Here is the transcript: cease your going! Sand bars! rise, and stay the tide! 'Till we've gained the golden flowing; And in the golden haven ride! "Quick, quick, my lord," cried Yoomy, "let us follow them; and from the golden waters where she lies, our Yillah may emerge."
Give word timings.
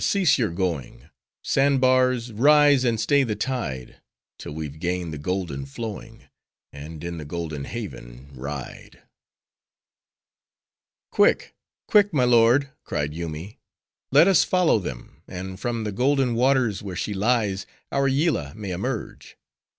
cease 0.03 0.39
your 0.39 0.49
going! 0.49 1.07
Sand 1.43 1.79
bars! 1.79 2.31
rise, 2.33 2.83
and 2.83 2.99
stay 2.99 3.21
the 3.23 3.35
tide! 3.35 3.97
'Till 4.39 4.51
we've 4.51 4.79
gained 4.79 5.13
the 5.13 5.17
golden 5.19 5.63
flowing; 5.63 6.23
And 6.73 7.03
in 7.03 7.19
the 7.19 7.23
golden 7.23 7.65
haven 7.65 8.31
ride! 8.33 9.03
"Quick, 11.11 11.53
quick, 11.85 12.13
my 12.15 12.23
lord," 12.23 12.71
cried 12.83 13.13
Yoomy, 13.13 13.59
"let 14.11 14.27
us 14.27 14.43
follow 14.43 14.79
them; 14.79 15.21
and 15.27 15.59
from 15.59 15.83
the 15.83 15.91
golden 15.91 16.33
waters 16.33 16.81
where 16.81 16.95
she 16.95 17.13
lies, 17.13 17.67
our 17.91 18.07
Yillah 18.07 18.55
may 18.55 18.71
emerge." 18.71 19.37